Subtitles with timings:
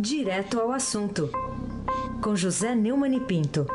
[0.00, 1.28] Direto ao assunto,
[2.22, 3.66] com José Neumann e Pinto.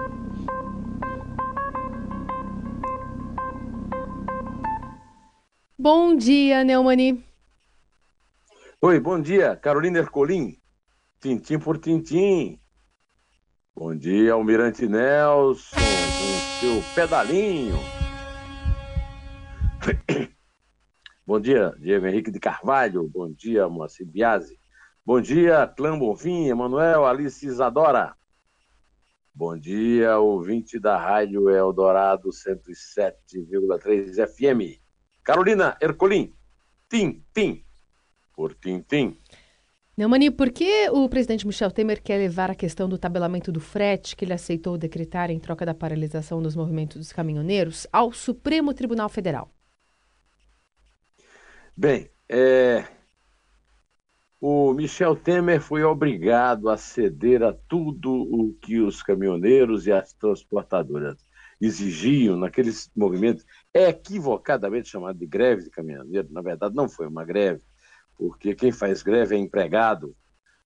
[5.77, 7.21] Bom dia, Neumani.
[8.81, 10.57] Oi, bom dia, Carolina Ercolim.
[11.19, 12.57] Tintim por tintim.
[13.75, 17.75] Bom dia, Almirante Nelson, com seu pedalinho.
[21.27, 23.09] Bom dia, Diego Henrique de Carvalho.
[23.09, 24.62] Bom dia, Moacir Biasi.
[25.05, 28.15] Bom dia, Clã Bonfim, Emanuel, Alice Isadora.
[29.35, 34.79] Bom dia, ouvinte da Rádio Eldorado 107,3 FM.
[35.21, 36.33] Carolina Ercolim,
[36.87, 37.65] Tim, Tim,
[38.33, 39.19] por Tim, Tim.
[39.97, 44.15] Neumani, por que o presidente Michel Temer quer levar a questão do tabelamento do frete,
[44.15, 49.09] que ele aceitou decretar em troca da paralisação dos movimentos dos caminhoneiros, ao Supremo Tribunal
[49.09, 49.51] Federal?
[51.75, 52.85] Bem, é...
[54.45, 60.11] o Michel Temer foi obrigado a ceder a tudo o que os caminhoneiros e as
[60.11, 61.25] transportadoras
[61.61, 67.61] exigiam naqueles movimentos, equivocadamente chamado de greve de caminhoneiro, na verdade não foi uma greve,
[68.17, 70.13] porque quem faz greve é empregado,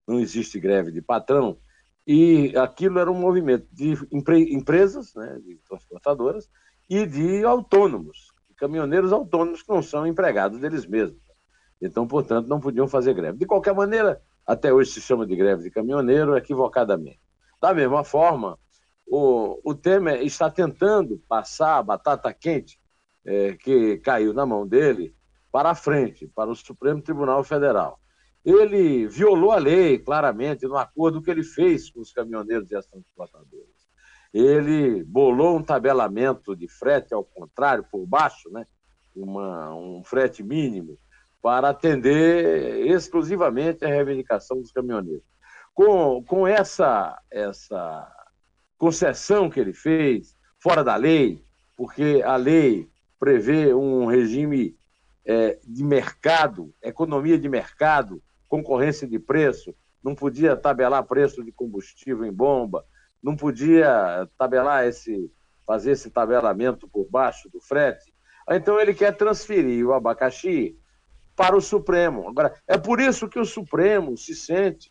[0.07, 1.59] não existe greve de patrão,
[2.07, 6.49] e aquilo era um movimento de empre empresas, né, de transportadoras,
[6.89, 11.26] e de autônomos, caminhoneiros autônomos que não são empregados deles mesmos.
[11.81, 13.37] Então, portanto, não podiam fazer greve.
[13.37, 17.19] De qualquer maneira, até hoje se chama de greve de caminhoneiro equivocadamente.
[17.61, 18.57] Da mesma forma,
[19.05, 22.79] o, o Temer está tentando passar a batata quente
[23.25, 25.15] é, que caiu na mão dele
[25.51, 27.99] para a frente, para o Supremo Tribunal Federal.
[28.43, 32.85] Ele violou a lei, claramente, no acordo que ele fez com os caminhoneiros e as
[32.87, 33.67] transportadoras.
[34.33, 38.65] Ele bolou um tabelamento de frete ao contrário, por baixo, né?
[39.15, 40.97] Uma, um frete mínimo,
[41.41, 45.23] para atender exclusivamente a reivindicação dos caminhoneiros.
[45.73, 48.11] Com, com essa, essa
[48.77, 51.43] concessão que ele fez, fora da lei,
[51.75, 52.89] porque a lei
[53.19, 54.75] prevê um regime
[55.25, 62.25] é, de mercado, economia de mercado, concorrência de preço, não podia tabelar preço de combustível
[62.25, 62.85] em bomba,
[63.21, 65.31] não podia tabelar esse,
[65.65, 68.13] fazer esse tabelamento por baixo do frete.
[68.49, 70.77] Então ele quer transferir o abacaxi
[71.37, 72.27] para o Supremo.
[72.27, 74.89] Agora, é por isso que o Supremo se sente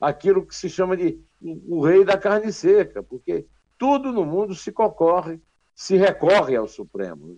[0.00, 3.44] aquilo que se chama de o rei da carne seca, porque
[3.76, 5.42] tudo no mundo se concorre,
[5.74, 7.36] se recorre ao Supremo.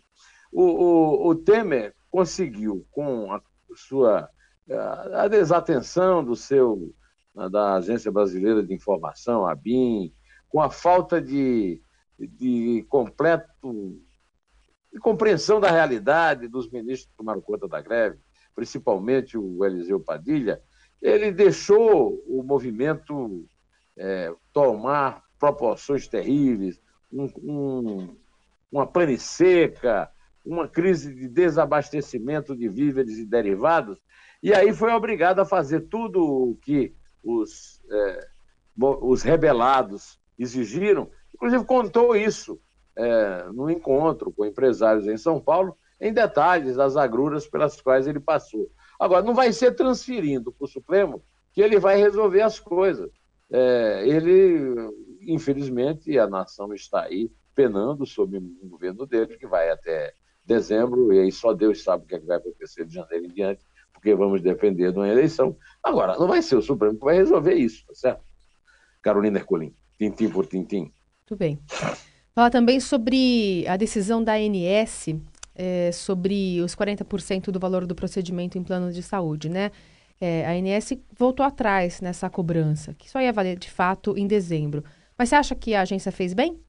[0.53, 3.41] O, o, o Temer conseguiu, com a
[3.75, 4.29] sua
[5.15, 6.95] a desatenção do seu
[7.51, 10.13] da Agência Brasileira de Informação, a BIM,
[10.49, 11.81] com a falta de,
[12.19, 13.99] de completo
[14.93, 18.19] de compreensão da realidade dos ministros que tomaram conta da greve,
[18.55, 20.61] principalmente o Eliseu Padilha,
[21.01, 23.45] ele deixou o movimento
[23.97, 26.81] é, tomar proporções terríveis,
[27.13, 28.17] um, um,
[28.71, 30.11] uma pane seca,
[30.45, 33.99] uma crise de desabastecimento de víveres e derivados,
[34.43, 38.29] e aí foi obrigado a fazer tudo o que os, é,
[38.77, 42.61] os rebelados exigiram, inclusive contou isso
[42.97, 48.19] é, no encontro com empresários em São Paulo, em detalhes das agruras pelas quais ele
[48.19, 48.69] passou.
[48.99, 53.09] Agora, não vai ser transferindo para o Supremo que ele vai resolver as coisas.
[53.49, 60.13] É, ele, infelizmente, a nação está aí penando sob o governo dele, que vai até
[60.45, 63.29] dezembro, e aí só Deus sabe o que, é que vai acontecer de janeiro em
[63.29, 65.57] diante, porque vamos depender de uma eleição.
[65.85, 68.25] Agora, não vai ser o Supremo que vai resolver isso, tá certo?
[69.01, 70.93] Carolina Ercolim, tintim por tintim.
[71.21, 71.61] Muito bem.
[72.35, 75.07] Fala também sobre a decisão da ANS
[75.55, 79.71] é, sobre os 40% do valor do procedimento em plano de saúde, né?
[80.23, 84.85] é, a ANS voltou atrás nessa cobrança, que só ia valer de fato em dezembro.
[85.19, 86.63] Mas você acha que a agência fez bem?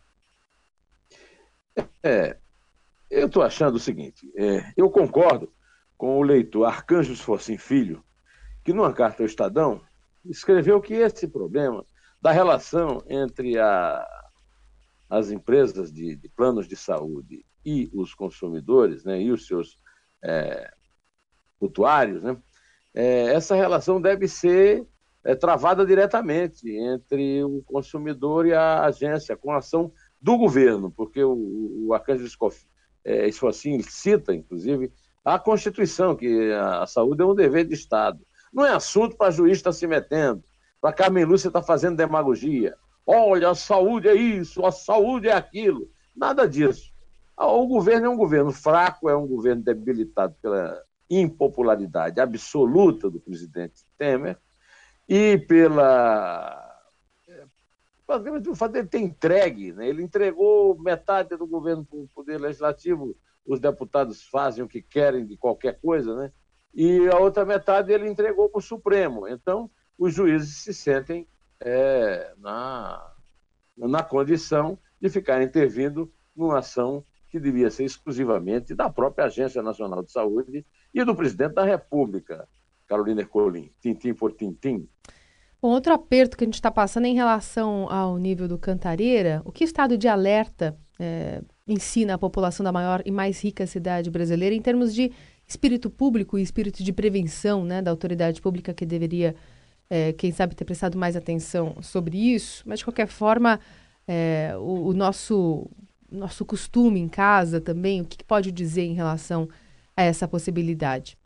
[2.01, 2.35] É,
[3.11, 5.53] eu estou achando o seguinte: é, eu concordo
[5.95, 8.03] com o leitor Arcanjos Forcim Filho,
[8.63, 9.79] que numa carta ao Estadão
[10.25, 11.85] escreveu que esse problema
[12.19, 14.03] da relação entre a,
[15.07, 19.79] as empresas de, de, planos de saúde e os consumidores, né, e os seus
[20.23, 20.71] é,
[21.59, 22.37] usuários, né,
[22.93, 24.87] é, essa relação deve ser
[25.23, 31.23] é, travada diretamente entre o consumidor e a agência, com a ação do governo, porque
[31.23, 32.27] o, o Arcanjo
[33.03, 34.91] é, Esfocin cita, inclusive,
[35.23, 38.19] a Constituição, que a saúde é um dever de Estado.
[38.53, 40.43] Não é assunto para juiz estar tá se metendo,
[40.79, 42.75] para Carmen Lúcia estar tá fazendo demagogia.
[43.05, 45.89] Olha, a saúde é isso, a saúde é aquilo.
[46.15, 46.92] Nada disso.
[47.37, 53.83] O governo é um governo fraco, é um governo debilitado pela impopularidade absoluta do presidente
[53.97, 54.37] Temer,
[55.07, 56.71] e pela
[58.47, 59.87] o fato dele ter entregue, né?
[59.87, 63.15] ele entregou metade do governo para o Poder Legislativo,
[63.45, 66.31] os deputados fazem o que querem de qualquer coisa, né?
[66.73, 69.27] e a outra metade ele entregou para o Supremo.
[69.27, 71.27] Então, os juízes se sentem
[71.59, 73.13] é, na,
[73.75, 80.03] na condição de ficar intervindo numa ação que devia ser exclusivamente da própria Agência Nacional
[80.03, 80.63] de Saúde
[80.93, 82.47] e do presidente da República,
[82.87, 84.87] Carolina Ercolim, tintim por tintim.
[85.59, 89.51] Bom, outro aperto que a gente está passando em relação ao nível do Cantareira, o
[89.51, 94.53] que estado de alerta é, ensina a população da maior e mais rica cidade brasileira
[94.53, 95.11] em termos de
[95.47, 99.35] espírito público e espírito de prevenção né, da autoridade pública que deveria,
[99.89, 103.59] é, quem sabe, ter prestado mais atenção sobre isso, mas de qualquer forma,
[104.07, 105.67] é, o, o, nosso,
[106.13, 109.49] nosso costume em casa também, o que, que pode dizer em relação
[109.95, 111.17] a essa possibilidade?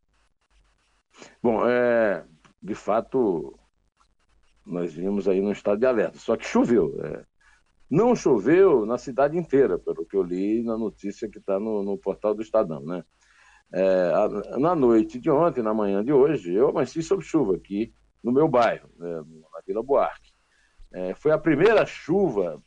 [1.41, 2.23] Bom, é,
[2.61, 3.57] de fato,
[4.65, 6.17] nós vimos aí no estado de alerta.
[6.17, 6.99] Só que choveu.
[7.03, 7.23] É.
[7.89, 11.97] Não choveu na cidade inteira, pelo que eu li na notícia que está no, no,
[11.97, 12.81] portal do Estadão.
[12.81, 13.03] Né?
[13.73, 14.11] É,
[14.59, 17.93] na noite de ontem, na manhã de hoje, eu amanheci sob chuva aqui
[18.23, 19.15] no meu bairro, né,
[19.53, 20.33] na Vila Buarque.
[20.91, 22.61] É, foi a primeira chuva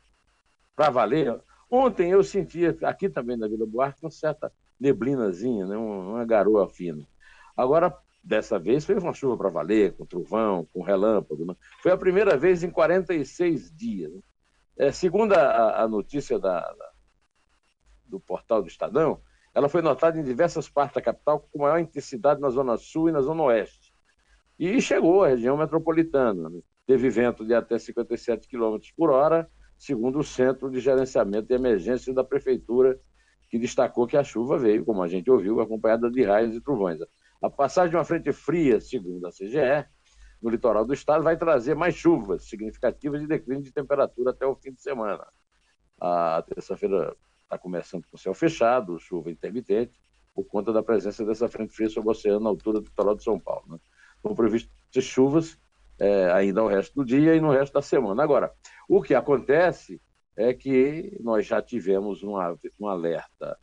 [0.74, 1.38] para valer.
[1.70, 7.06] Ontem eu sentia, aqui também na Vila Buarque, uma certa neblinazinha, né, uma garoa fina.
[7.56, 11.44] Agora, Dessa vez foi uma chuva para valer, com trovão, com relâmpago.
[11.46, 11.56] Né?
[11.82, 14.12] Foi a primeira vez em 46 dias.
[14.12, 14.20] Né?
[14.76, 16.90] É, segundo a, a notícia da, da,
[18.04, 19.20] do portal do Estadão,
[19.54, 23.12] ela foi notada em diversas partes da capital com maior intensidade na Zona Sul e
[23.12, 23.92] na Zona Oeste.
[24.58, 26.50] E chegou à região metropolitana.
[26.50, 26.60] Né?
[26.86, 29.50] Teve vento de até 57 km por hora,
[29.80, 33.00] segundo o Centro de Gerenciamento de Emergência da Prefeitura,
[33.48, 37.00] que destacou que a chuva veio, como a gente ouviu, acompanhada de raios e trovões.
[37.40, 39.88] A passagem de uma frente fria, segundo a CGE,
[40.42, 44.54] no litoral do estado, vai trazer mais chuvas significativas e declínio de temperatura até o
[44.54, 45.26] fim de semana.
[45.98, 49.98] A terça-feira está começando com céu fechado, chuva intermitente,
[50.34, 53.24] por conta da presença dessa frente fria sobre o oceano na altura do litoral de
[53.24, 53.64] São Paulo.
[53.66, 53.78] Né?
[54.16, 55.58] Estão previstas chuvas
[55.98, 58.22] é, ainda ao resto do dia e no resto da semana.
[58.22, 58.52] Agora,
[58.90, 60.02] o que acontece
[60.36, 62.36] é que nós já tivemos um,
[62.88, 63.56] alerta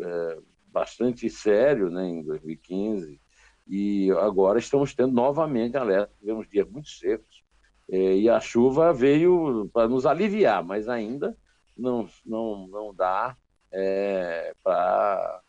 [0.00, 0.38] é,
[0.68, 3.20] bastante sério né, em 2015,
[3.68, 6.14] e agora estamos tendo novamente alerta.
[6.18, 7.44] Tivemos dias muito secos,
[7.90, 11.36] é, e a chuva veio para nos aliviar, mas ainda
[11.76, 13.36] não, não, não dá
[13.70, 15.42] é, para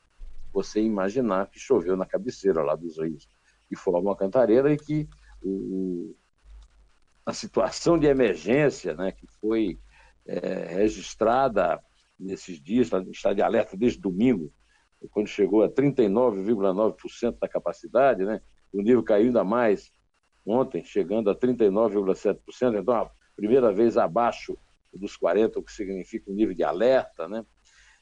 [0.51, 3.29] você imaginar que choveu na cabeceira lá dos rios,
[3.69, 5.07] que forma a cantareira e que
[5.41, 6.13] o,
[7.25, 9.79] a situação de emergência né, que foi
[10.25, 11.79] é, registrada
[12.19, 14.51] nesses dias, está de alerta desde domingo,
[15.11, 18.41] quando chegou a 39,9% da capacidade, né?
[18.71, 19.91] o nível caiu ainda mais
[20.45, 24.57] ontem, chegando a 39,7%, então a primeira vez abaixo
[24.93, 27.27] dos 40%, o que significa um nível de alerta.
[27.27, 27.45] Né?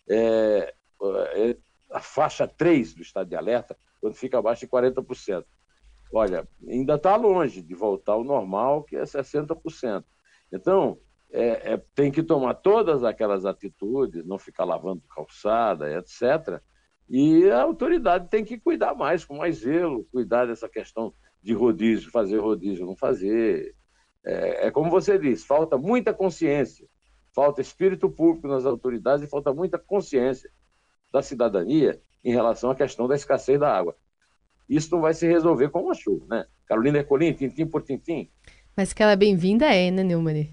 [0.09, 1.57] É, é,
[1.91, 5.45] a faixa 3 do estado de alerta, quando fica abaixo de 40%.
[6.13, 10.03] Olha, ainda está longe de voltar ao normal, que é 60%.
[10.51, 10.99] Então,
[11.31, 16.61] é, é, tem que tomar todas aquelas atitudes, não ficar lavando calçada, etc.,
[17.13, 21.13] e a autoridade tem que cuidar mais, com mais zelo, cuidar dessa questão
[21.43, 23.75] de rodízio, fazer rodízio, não fazer.
[24.25, 26.87] É, é como você disse, falta muita consciência,
[27.35, 30.49] falta espírito público nas autoridades e falta muita consciência
[31.11, 33.95] da cidadania em relação à questão da escassez da água.
[34.71, 36.45] Isso não vai se resolver com uma chuva, né?
[36.65, 38.29] Carolina Ercolim, tintim por tintim.
[38.75, 40.47] Mas que ela é bem-vinda é, né, Neumann?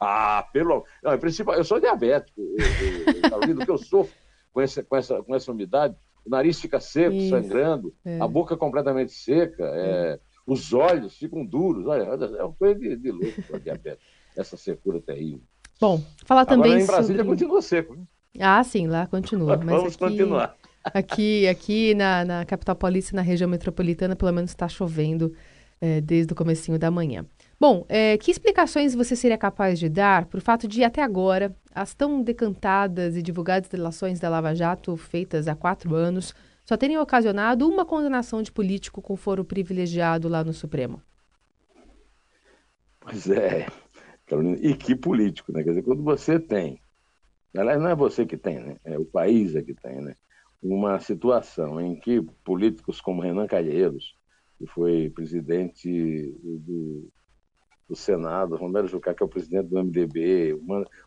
[0.00, 0.84] Ah, pelo...
[1.00, 1.54] Não, é principal...
[1.54, 4.12] Eu sou diabético, eu, eu, Carolina, o que eu sofro
[4.52, 5.94] com essa, com essa, com essa umidade,
[6.26, 7.30] o nariz fica seco, Isso.
[7.30, 8.18] sangrando, é.
[8.20, 11.86] a boca completamente seca, é, os olhos ficam duros.
[11.86, 14.04] Olha, é uma coisa de, de louco a diabetes,
[14.36, 15.42] essa secura terrível.
[15.80, 17.30] Bom, falar também Agora, em Brasília sobre...
[17.30, 17.94] continua seco.
[17.94, 18.02] Né?
[18.40, 19.56] Ah, sim, lá continua.
[19.62, 20.56] Mas Vamos aqui, continuar.
[20.92, 25.34] Aqui, aqui na, na capital paulista, na região metropolitana, pelo menos está chovendo
[25.80, 27.24] é, desde o comecinho da manhã.
[27.58, 31.54] Bom, é, que explicações você seria capaz de dar para o fato de, até agora,
[31.74, 36.98] as tão decantadas e divulgadas delações da Lava Jato, feitas há quatro anos, só terem
[36.98, 41.02] ocasionado uma condenação de político com foro privilegiado lá no Supremo?
[43.00, 43.66] Pois é,
[44.26, 45.62] Carolina, e que político, né?
[45.62, 46.80] Quer dizer, quando você tem,
[47.54, 48.76] aliás, não é você que tem, né?
[48.84, 50.16] É o país é que tem, né?
[50.64, 54.16] Uma situação em que políticos como Renan Calheiros,
[54.58, 57.12] que foi presidente do
[57.88, 60.58] do Senado, Romero Jucá, que é o presidente do MDB,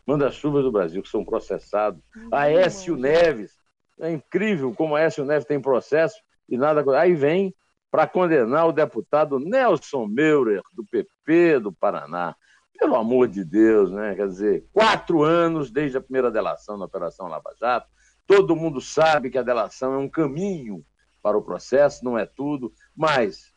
[0.06, 2.28] manda-chuvas do Brasil, que são processados, uhum.
[2.32, 3.52] Aécio Neves,
[4.00, 6.16] é incrível como Aécio Neves tem processo
[6.48, 6.84] e nada.
[6.98, 7.54] Aí vem
[7.90, 12.34] para condenar o deputado Nelson Meurer, do PP do Paraná.
[12.78, 14.14] Pelo amor de Deus, né?
[14.14, 17.88] Quer dizer, quatro anos desde a primeira delação na Operação Lava Jato.
[18.28, 20.84] Todo mundo sabe que a delação é um caminho
[21.22, 23.54] para o processo, não é tudo, mas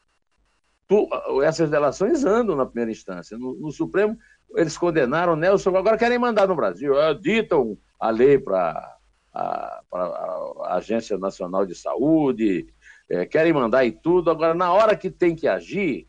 [0.87, 1.09] tu,
[1.43, 3.37] essas delações andam na primeira instância.
[3.37, 4.17] No, no, Supremo,
[4.55, 6.97] eles condenaram Nelson, agora querem mandar no Brasil.
[6.97, 8.97] É, ditam a lei para
[9.33, 12.73] a, a, Agência Nacional de Saúde,
[13.09, 16.07] é, querem mandar e tudo, agora na hora que tem que agir,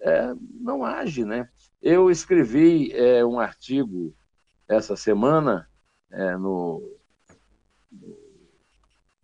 [0.00, 1.48] é, não age, né?
[1.80, 4.12] Eu escrevi é, um artigo
[4.68, 5.68] essa semana
[6.10, 6.95] é, no,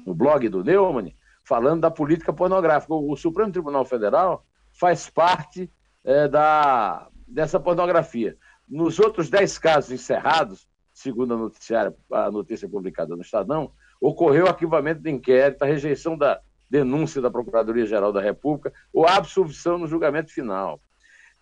[0.07, 1.13] no blog do Neumann,
[1.45, 2.95] falando da política pornográfica.
[2.95, 5.71] O, Supremo Tribunal Federal faz parte
[6.05, 8.37] é, da, dessa pornografia.
[8.69, 15.01] Nos outros dez casos encerrados, segundo a, noticiária, a notícia publicada no Estadão, ocorreu arquivamento
[15.01, 20.81] de inquérito, a rejeição da denúncia da Procuradoria-Geral da República ou absolvição no julgamento final.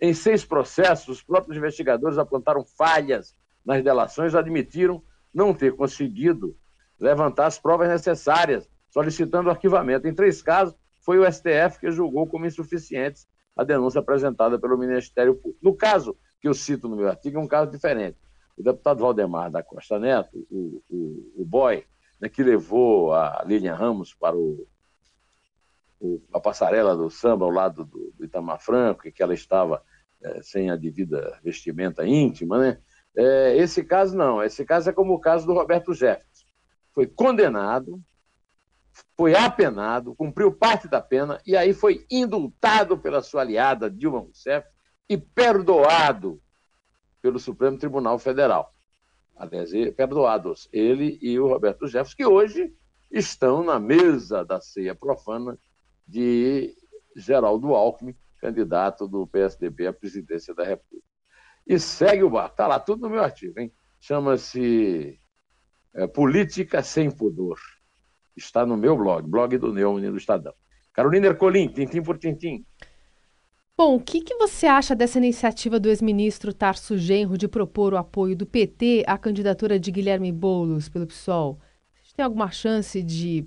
[0.00, 5.02] Em seis processos, os próprios investigadores apontaram falhas nas delações admitiram
[5.32, 6.56] não ter conseguido
[7.00, 10.06] levantar as provas necessárias, solicitando o arquivamento.
[10.06, 13.26] Em três casos, foi o STF que julgou como insuficientes
[13.56, 15.58] a denúncia apresentada pelo Ministério Público.
[15.62, 18.18] No caso que eu cito no meu artigo, é um caso diferente.
[18.56, 21.84] O deputado Valdemar da Costa Neto, o, o, o boy,
[22.20, 24.66] né, que levou a Lilian Ramos para o,
[25.98, 29.82] o, a passarela do samba ao lado do, do Itamar Franco, e que ela estava
[30.22, 32.78] é, sem a devida vestimenta íntima, né?
[33.16, 36.29] É, esse caso não, esse caso é como o caso do Roberto Jefferson.
[37.00, 37.98] Foi condenado,
[39.16, 44.68] foi apenado, cumpriu parte da pena e aí foi indultado pela sua aliada Dilma Rousseff
[45.08, 46.38] e perdoado
[47.22, 48.74] pelo Supremo Tribunal Federal.
[49.34, 52.70] Aliás, perdoados ele e o Roberto Jefferson, que hoje
[53.10, 55.58] estão na mesa da ceia profana
[56.06, 56.76] de
[57.16, 61.08] Geraldo Alckmin, candidato do PSDB à presidência da República.
[61.66, 62.52] E segue o barco.
[62.52, 63.72] Está lá tudo no meu artigo, hein?
[63.98, 65.19] Chama-se
[65.94, 67.58] é, Política Sem Pudor.
[68.36, 70.54] Está no meu blog, blog do Neumann do Estadão.
[70.92, 72.64] Carolina Ercolim, tintim por tintim.
[73.76, 77.96] Bom, o que, que você acha dessa iniciativa do ex-ministro Tarso Genro de propor o
[77.96, 81.58] apoio do PT à candidatura de Guilherme Boulos pelo PSOL?
[82.14, 83.46] Tem alguma chance de,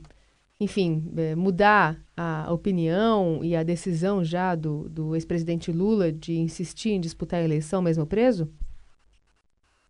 [0.59, 6.89] enfim, é, mudar a opinião e a decisão já do, do ex-presidente Lula de insistir
[6.89, 8.51] em disputar a eleição mesmo preso?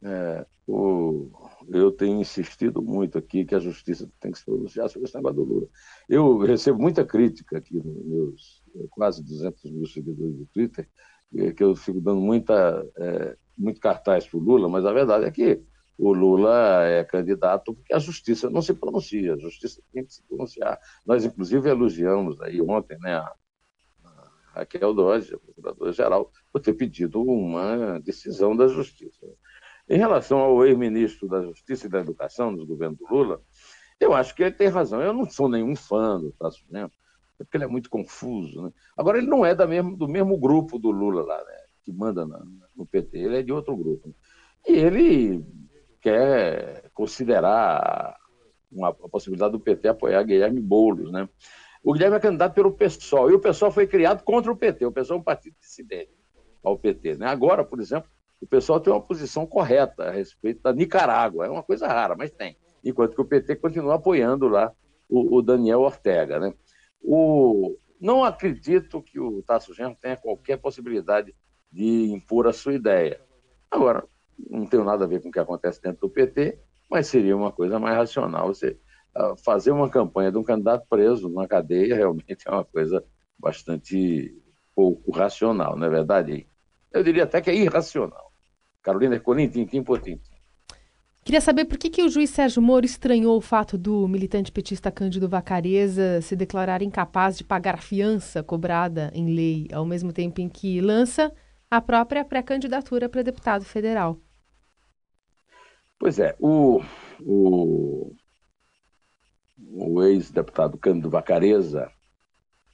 [0.01, 1.29] É, o,
[1.69, 5.37] eu tenho insistido muito aqui que a justiça tem que se pronunciar sobre esse negócio
[5.37, 5.67] do Lula.
[6.09, 10.89] Eu recebo muita crítica aqui nos meus quase 200 mil seguidores do Twitter,
[11.55, 15.31] que eu fico dando muita, é, muito cartaz para o Lula, mas a verdade é
[15.31, 15.61] que
[15.97, 20.23] o Lula é candidato porque a justiça não se pronuncia, a justiça tem que se
[20.23, 20.79] pronunciar.
[21.05, 23.33] Nós, inclusive, elogiamos aí ontem né, a,
[24.53, 29.25] Raquel Dodge, a procuradora-geral, por ter pedido uma decisão da justiça.
[29.89, 33.41] Em relação ao ex-ministro da Justiça e da Educação do governo do Lula,
[33.99, 35.01] eu acho que ele tem razão.
[35.01, 36.91] Eu não sou nenhum fã do Tasso Genro,
[37.37, 38.63] porque ele é muito confuso.
[38.63, 38.71] Né?
[38.97, 41.57] Agora, ele não é da mesmo, do mesmo grupo do Lula lá, né?
[41.83, 42.41] que manda na,
[42.75, 44.07] no PT, ele é de outro grupo.
[44.07, 44.13] Né?
[44.67, 45.45] E ele
[45.99, 48.17] quer considerar
[48.71, 51.11] uma, a possibilidade do PT apoiar Guilherme Boulos.
[51.11, 51.27] Né?
[51.83, 54.85] O Guilherme é candidato pelo PSOL, e o PSOL foi criado contra o PT.
[54.85, 56.11] O PSOL é um partido dissidente
[56.63, 57.17] ao PT.
[57.17, 57.27] Né?
[57.27, 58.09] Agora, por exemplo,
[58.43, 61.45] o pessoal tem uma posição correta a respeito da Nicarágua.
[61.45, 62.57] É uma coisa rara, mas tem.
[62.83, 64.73] Enquanto que o PT continua apoiando lá
[65.07, 66.39] o, o Daniel Ortega.
[66.39, 66.53] Né?
[67.01, 67.77] O...
[68.01, 71.33] Não acredito que o Tasso Genro tenha qualquer possibilidade
[71.71, 73.21] de impor a sua ideia.
[73.71, 74.03] Agora,
[74.49, 76.59] não tem nada a ver com o que acontece dentro do PT,
[76.91, 78.47] mas seria uma coisa mais racional.
[78.47, 78.77] Você
[79.15, 83.01] uh, fazer uma campanha de um candidato preso na cadeia realmente é uma coisa
[83.39, 84.37] bastante
[84.75, 86.45] pouco racional, não é verdade?
[86.91, 88.32] Eu diria até que é irracional.
[88.83, 90.33] Carolina Ercolim, tintim por tintim.
[91.23, 94.91] Queria saber por que, que o juiz Sérgio Moro estranhou o fato do militante petista
[94.91, 100.41] Cândido Vacareza se declarar incapaz de pagar a fiança cobrada em lei, ao mesmo tempo
[100.41, 101.31] em que lança
[101.71, 104.19] a própria pré-candidatura para deputado federal.
[105.97, 106.81] Pois é, o,
[107.21, 108.13] o,
[109.57, 111.89] o ex-deputado Cândido Vacareza,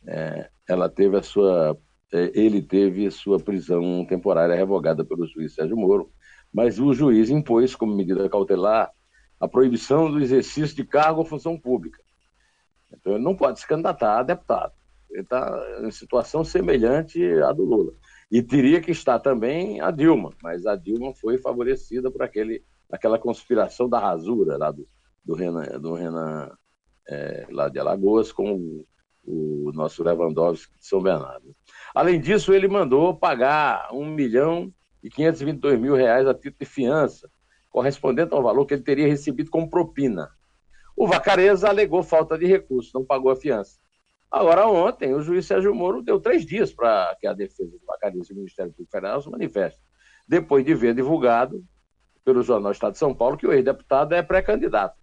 [0.07, 1.77] é, ela teve a sua
[2.11, 6.11] ele teve sua prisão temporária revogada pelo juiz Sérgio Moro,
[6.51, 8.91] mas o juiz impôs como medida cautelar
[9.39, 12.01] a proibição do exercício de cargo ou função pública.
[12.91, 14.73] Então ele não pode se candidatar a deputado.
[15.11, 17.93] Ele está em situação semelhante à do Lula.
[18.31, 23.17] E teria que estar também a Dilma, mas a Dilma foi favorecida por aquele, aquela
[23.17, 24.87] conspiração da rasura lá do,
[25.23, 26.51] do Renan, do Renan
[27.07, 28.85] é, lá de Alagoas com o,
[29.29, 31.55] o nosso Lewandowski de São Bernardo.
[31.93, 37.29] Além disso, ele mandou pagar 1 milhão e 522 mil reais a título de fiança,
[37.69, 40.29] correspondente ao valor que ele teria recebido como propina.
[40.95, 43.79] O Vacareza alegou falta de recursos, não pagou a fiança.
[44.31, 48.31] Agora, ontem, o juiz Sérgio Moro deu três dias para que a defesa do Vacareza
[48.31, 49.81] e o Ministério Público Federal se manifestem,
[50.27, 51.63] depois de ver divulgado
[52.25, 54.97] pelo Jornal Estado de São Paulo que o ex-deputado é pré-candidato.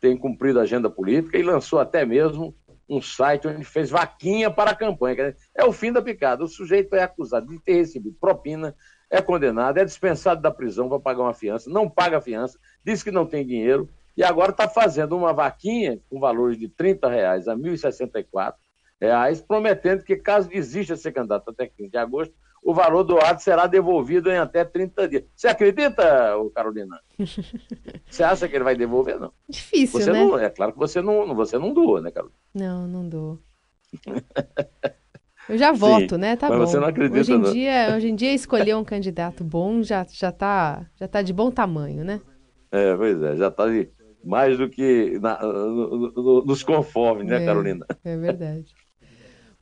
[0.00, 2.54] Tem cumprido a agenda política e lançou até mesmo
[2.90, 5.34] um site onde fez vaquinha para a campanha.
[5.54, 6.42] É o fim da picada.
[6.42, 8.74] O sujeito é acusado de ter recebido propina,
[9.08, 13.02] é condenado, é dispensado da prisão para pagar uma fiança, não paga a fiança, diz
[13.02, 17.48] que não tem dinheiro e agora está fazendo uma vaquinha com valores de 30 reais
[17.48, 18.54] a 1.064
[19.00, 23.40] reais, prometendo que caso desista de ser candidato até 15 de agosto, o valor doado
[23.40, 25.24] será devolvido em até 30 dias.
[25.34, 27.00] Você acredita, Carolina?
[28.08, 29.18] Você acha que ele vai devolver?
[29.18, 29.32] Não.
[29.48, 30.18] Difícil, você né?
[30.24, 32.36] Não, é claro que você não, você não doa, né, Carolina?
[32.54, 33.38] Não, não dou.
[35.48, 36.36] Eu já voto, Sim, né?
[36.36, 36.66] Tá mas bom.
[36.66, 37.52] você não acredita, hoje em não.
[37.52, 41.50] dia, hoje em dia escolher um candidato bom já já tá já tá de bom
[41.50, 42.20] tamanho, né?
[42.70, 43.64] É, pois é, já está
[44.24, 47.46] mais do que na- no- no- nos conformes, né, É.
[47.46, 47.84] Carolina?
[48.04, 48.72] É verdade.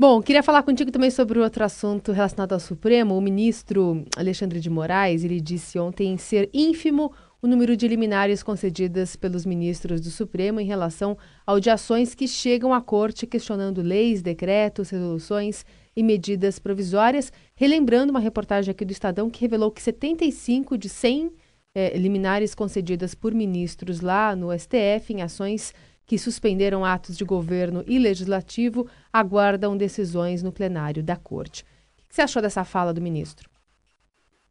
[0.01, 3.17] Bom, queria falar contigo também sobre outro assunto relacionado ao Supremo.
[3.17, 7.13] O ministro Alexandre de Moraes, ele disse ontem ser ínfimo
[7.43, 12.73] o número de liminares concedidas pelos ministros do Supremo em relação a audiações que chegam
[12.73, 19.29] à corte questionando leis, decretos, resoluções e medidas provisórias, relembrando uma reportagem aqui do Estadão
[19.29, 21.33] que revelou que 75 de 100
[21.75, 25.75] eh, liminares concedidas por ministros lá no STF em ações
[26.09, 31.63] que suspenderam atos de governo e legislativo aguardam decisões no plenário da Corte.
[32.03, 33.51] O que você achou dessa fala do ministro?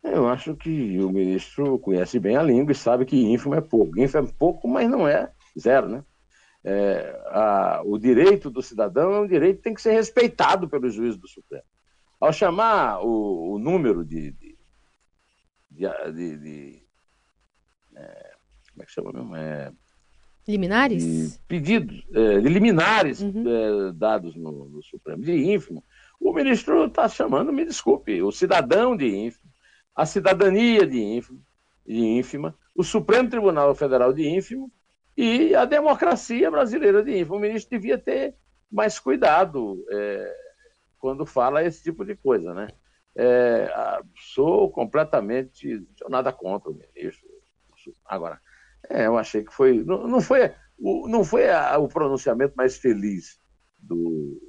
[0.04, 4.00] Eu acho que o ministro conhece bem a língua e sabe que ínfimo é pouco.
[4.00, 6.04] Ínfimo é pouco, mas não é zero, né?
[6.64, 10.88] É, a- o direito do cidadão é um direito que tem que ser respeitado pelo
[10.92, 11.64] juiz do Supremo.
[12.20, 14.58] Ao chamar o, o número de, de,
[15.72, 16.88] de- de- de-
[17.96, 18.32] é,
[18.74, 19.36] como é que chama mesmo?
[19.36, 19.72] É,
[20.48, 21.38] Liminares?
[21.48, 23.44] pedidos, é, liminares Uhum.
[23.46, 25.84] é, dados no, no Supremo, de ínfimo,
[26.20, 29.52] o ministro está chamando, me desculpe, o cidadão de ínfimo,
[29.96, 31.44] a cidadania de ínfimo,
[31.86, 34.72] de ínfima, o Supremo Tribunal Federal de ínfimo
[35.16, 37.38] e a democracia brasileira de ínfimo.
[37.38, 38.36] O ministro devia ter
[38.72, 40.36] mais cuidado é,
[41.00, 42.68] quando fala esse tipo de coisa, né?
[43.16, 47.28] É, ah, sou completamente, nada contra o ministro.
[48.06, 48.40] Agora,
[48.90, 49.84] é, eu achei que foi.
[49.84, 53.40] Não, não foi, o, não foi a- o pronunciamento mais feliz
[53.78, 54.40] do,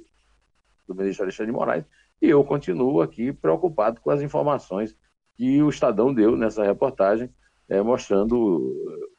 [0.87, 1.85] do ministro Alexandre de Moraes.
[2.21, 4.95] E eu continuo aqui preocupado com as informações
[5.35, 7.29] que o Estadão deu nessa reportagem,
[7.69, 8.75] é, mostrando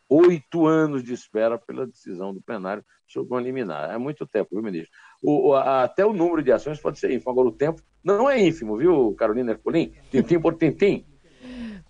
[0.08, 3.90] oito anos de espera pela decisão do plenário sobre uma liminar.
[3.90, 4.90] É muito tempo, viu, ministro?
[5.22, 7.30] O- a- até o número de ações pode ser ínfimo.
[7.30, 9.92] Agora, o tempo não é ínfimo, viu, Carolina Ercolim?
[10.10, 11.06] Tintim por tintim.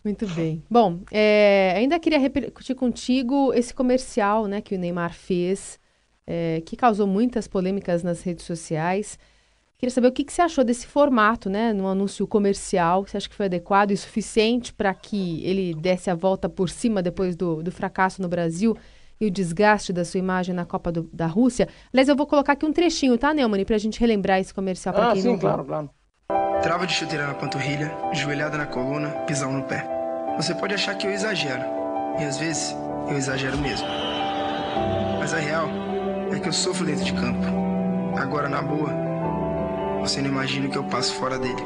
[0.05, 0.63] Muito bem.
[0.71, 5.79] Bom, é, ainda queria repercutir contigo esse comercial né, que o Neymar fez,
[6.27, 9.19] é, que causou muitas polêmicas nas redes sociais.
[9.79, 13.07] Queria saber o que, que você achou desse formato, né, no anúncio comercial.
[13.07, 17.03] Você acha que foi adequado e suficiente para que ele desse a volta por cima
[17.03, 18.77] depois do, do fracasso no Brasil
[19.21, 21.69] e o desgaste da sua imagem na Copa do- da Rússia?
[21.93, 24.95] Aliás, eu vou colocar aqui um trechinho, tá, Neumann, para a gente relembrar esse comercial
[24.95, 25.41] para Ah, quem sim, não viu.
[25.49, 25.91] claro, claro.
[26.63, 29.87] Trava de chuteira na panturrilha, joelhada na coluna, pisão no pé.
[30.37, 31.63] Você pode achar que eu exagero,
[32.19, 32.77] e às vezes
[33.09, 33.87] eu exagero mesmo.
[35.19, 35.69] Mas a real
[36.35, 37.41] é que eu sofro dentro de campo.
[38.17, 38.91] Agora, na boa,
[40.01, 41.63] você não imagina o que eu passo fora dele.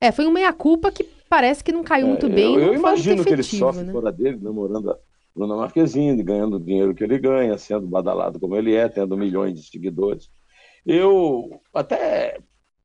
[0.00, 2.54] É, foi um meia-culpa que parece que não caiu muito É, bem.
[2.54, 3.92] Eu, eu muito imagino que ele efetivo, sofre né?
[3.92, 4.98] fora dele, namorando a
[5.34, 9.54] Bruna Marquezine, ganhando o dinheiro que ele ganha, sendo badalado como ele é, tendo milhões
[9.54, 10.30] de seguidores.
[10.86, 12.38] Eu até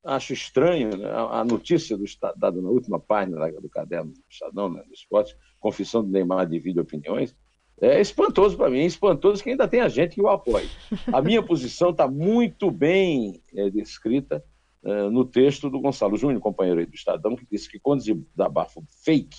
[0.03, 2.03] acho estranho né, a notícia do
[2.35, 6.79] dada na última página do caderno do Estadão, né, do esporte, confissão do Neymar divide
[6.79, 7.35] opiniões.
[7.81, 10.67] É espantoso para mim, é espantoso que ainda tem a gente que o apoia.
[11.11, 14.43] A minha posição está muito bem é, descrita
[14.83, 18.83] é, no texto do Gonçalo Júnior, companheiro aí do Estadão, que disse que quando desabafo
[19.03, 19.37] fake,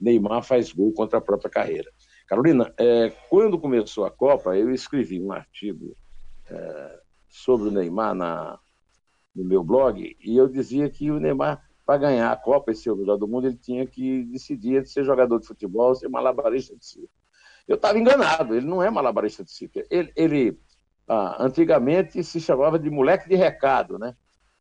[0.00, 1.90] Neymar faz gol contra a própria carreira.
[2.26, 5.96] Carolina, é, quando começou a Copa, eu escrevi um artigo
[6.48, 8.58] é, sobre o Neymar na,
[9.34, 12.90] no meu blog e eu dizia que o Neymar, para ganhar a Copa e ser
[12.90, 16.08] o melhor do mundo, ele tinha que decidir entre ser jogador de futebol ou ser
[16.08, 17.10] malabarista de circo.
[17.66, 19.80] Eu estava enganado, ele não é malabarista de circo.
[19.90, 20.60] Ele, ele
[21.08, 24.16] ah, antigamente se chamava de moleque de recado, né?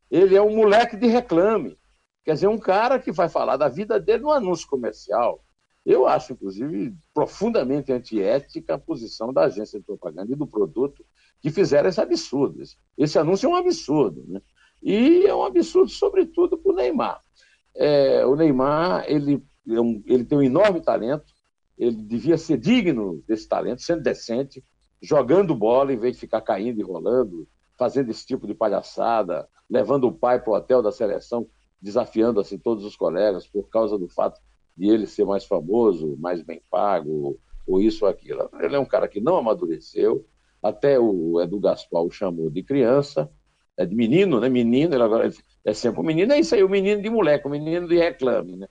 [0.09, 1.77] Ele é um moleque de reclame.
[2.23, 5.43] Quer dizer, um cara que vai falar da vida dele no anúncio comercial.
[5.85, 11.05] Eu acho, inclusive, profundamente antiética a posição da agência de propaganda e do produto
[11.41, 12.63] que fizeram esse absurdo.
[12.97, 14.41] Esse anúncio é um absurdo, né?
[14.83, 17.21] E é um absurdo, sobretudo, para o Neymar.
[17.75, 21.33] É, o Neymar ele, é ele tem um enorme talento,
[21.77, 24.63] ele devia ser digno desse talento, sendo decente,
[25.01, 30.05] jogando bola em vez de ficar caindo e rolando, fazendo esse tipo de palhaçada, levando
[30.05, 31.47] o pai para o hotel da seleção,
[31.81, 34.39] desafiando assim todos os colegas por causa do fato
[34.75, 38.49] de ele ser mais famoso, mais bem pago, ou isso ou aquilo.
[38.59, 40.25] Ele é um cara que não amadureceu,
[40.61, 43.29] até o Edu Gaspar o chamou de criança,
[43.77, 44.49] é de menino, né?
[44.49, 45.31] Menino, ele agora
[45.65, 48.55] é sempre um menino, é isso aí, o menino de moleque, o menino de reclame,
[48.55, 48.67] né?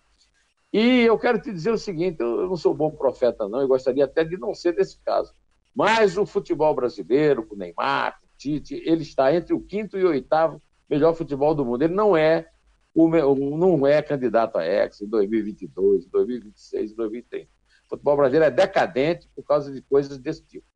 [0.72, 4.04] E eu quero te dizer o seguinte: eu não sou bom profeta, não, eu gostaria
[4.04, 5.34] até de não ser desse caso.
[5.74, 9.98] Mas o futebol brasileiro, com o Neymar, com o Tite, ele está entre o quinto
[9.98, 11.82] e o oitavo melhor futebol do mundo.
[11.82, 12.48] Ele não é
[12.94, 13.08] o,
[13.56, 17.48] não é candidato a ex em 2022, 2026, 2030.
[17.86, 20.66] O futebol brasileiro é decadente por causa de coisas desse tipo.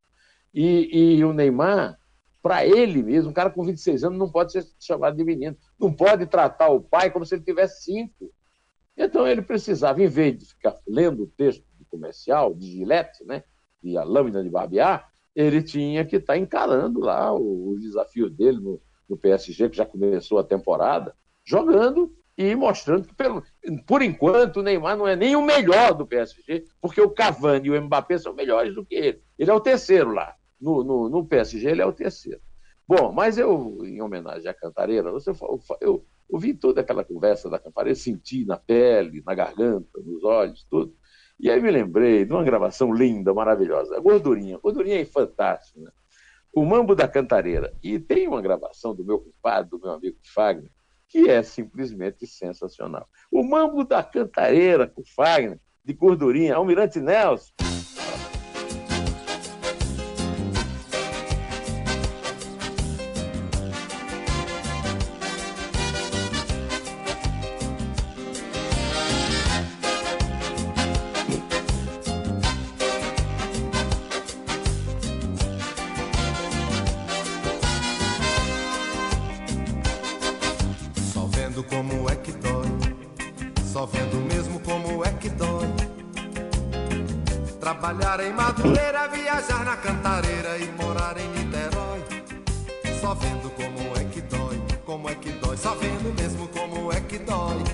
[0.53, 1.99] E, e o Neymar,
[2.47, 5.57] para ele mesmo, um cara com 26 anos não pode ser chamado de menino.
[5.77, 8.33] Não pode tratar o pai como se ele tivesse cinco.
[8.97, 13.43] Então ele precisava, em vez de ficar lendo o texto de comercial, de gilete, né,
[13.83, 18.31] e a lâmina de barbear, ele tinha que estar tá encarando lá o, o desafio
[18.31, 23.43] dele no, no PSG, que já começou a temporada, jogando e mostrando que, pelo,
[23.89, 27.71] por enquanto, o Neymar não é nem o melhor do PSG, porque o Cavani e
[27.73, 29.21] o Mbappé são melhores do que ele.
[29.37, 30.37] Ele é o terceiro lá.
[30.61, 32.41] No, no, no PSG, ele é o terceiro.
[32.89, 35.33] Bom, mas eu, em homenagem à Cantareira, você,
[35.81, 40.95] eu ouvi toda aquela conversa da Cantareira, senti na pele, na garganta, nos olhos, tudo.
[41.39, 43.97] E aí me lembrei de uma gravação linda, maravilhosa.
[43.97, 44.57] A gordurinha.
[44.57, 45.91] A gordurinha é fantástica, né?
[46.55, 47.75] O Mambo da Cantareira.
[47.83, 50.71] E tem uma gravação do meu compadre, do meu amigo Fagner,
[51.09, 53.07] que é simplesmente sensacional.
[53.31, 57.53] O Mambo da Cantareira com Fagner, de gordurinha, Almirante Nelson.
[87.67, 92.01] Trabalhar em Madureira, viajar na Cantareira e morar em Niterói.
[93.01, 97.01] Só vendo como é que dói, como é que dói, só vendo mesmo como é
[97.01, 97.65] que dói.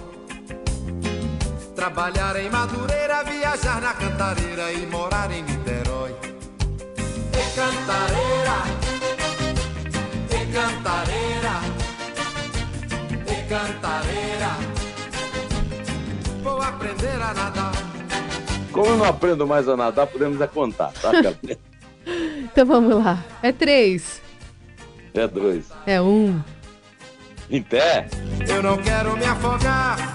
[1.76, 6.16] Trabalhar em Madureira, viajar na Cantareira e morar em Niterói.
[6.96, 8.57] E Cantareira,
[10.31, 11.55] e Cantareira,
[13.28, 14.57] e Cantareira.
[16.42, 17.91] Vou aprender a nadar
[19.08, 21.11] aprendo mais a nadar, podemos é contar, tá,
[22.06, 23.22] Então vamos lá.
[23.42, 24.20] É três.
[25.14, 25.66] É dois.
[25.87, 26.40] É um.
[27.50, 28.08] Em pé.
[28.48, 30.12] Eu não quero me afogar